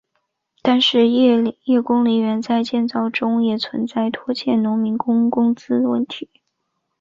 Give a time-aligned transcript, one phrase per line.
[0.63, 6.27] 但是叶公陵园在建造中也存在拖欠农民工工资问题。